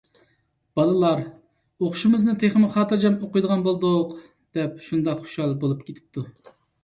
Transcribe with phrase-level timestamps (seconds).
[0.79, 1.19] بالىلار:
[1.81, 4.15] «ئوقۇشىمىزنى تېخىمۇ خاتىرجەم ئوقۇيدىغان بولدۇق»
[4.61, 6.27] دەپ شۇنداق خۇشال بولۇپ كېتىپتۇ.